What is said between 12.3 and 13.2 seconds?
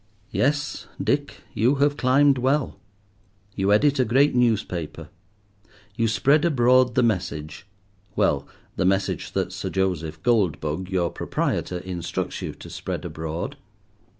you to spread